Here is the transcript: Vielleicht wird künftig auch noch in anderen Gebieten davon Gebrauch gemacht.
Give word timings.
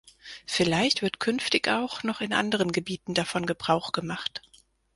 Vielleicht 0.47 1.03
wird 1.03 1.19
künftig 1.19 1.67
auch 1.67 2.01
noch 2.01 2.21
in 2.21 2.33
anderen 2.33 2.71
Gebieten 2.71 3.13
davon 3.13 3.45
Gebrauch 3.45 3.91
gemacht. 3.91 4.41